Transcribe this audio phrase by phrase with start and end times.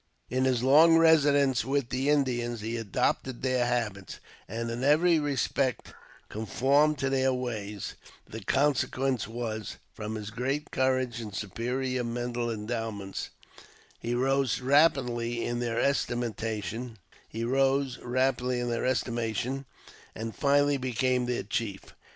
[0.31, 5.93] In his long residence with the Indians he adopted their habits, and in every respect
[6.27, 7.93] conformed to their ways:
[8.27, 13.29] the consequence was, from his great courage and superior mental endowments,
[13.99, 16.95] he rose rapidly in their estimation,
[20.15, 21.93] and finally became their chief.